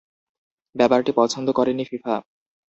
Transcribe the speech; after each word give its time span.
ব্যাপারটি 0.75 1.11
পছন্দ 1.15 1.47
করেনি 1.51 1.83
ফিফা। 1.85 2.15